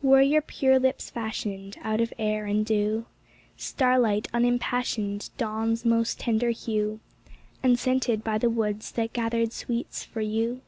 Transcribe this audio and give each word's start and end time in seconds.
Were 0.00 0.20
your 0.22 0.42
pure 0.42 0.78
lips 0.78 1.10
fashioned 1.10 1.76
Out 1.82 2.00
of 2.00 2.12
air 2.16 2.46
and 2.46 2.64
dew— 2.64 3.04
Starlight 3.56 4.28
unimpassioned, 4.32 5.30
Dawn's 5.36 5.84
most 5.84 6.20
tender 6.20 6.50
hue, 6.50 7.00
And 7.64 7.76
scented 7.76 8.22
by 8.22 8.38
the 8.38 8.48
woods 8.48 8.92
that 8.92 9.12
gathered 9.12 9.52
sweets 9.52 10.04
for 10.04 10.20
you? 10.20 10.60